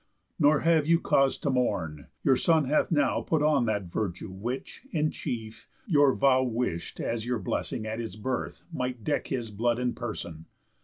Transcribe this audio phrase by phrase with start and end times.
[0.39, 4.81] _Nor have you cause to mourn; your son hath now Put on that virtue which,
[4.91, 9.77] in chief, your vow Wish'd, as your blessing, at his birth, might deck His blood
[9.77, 10.45] and person."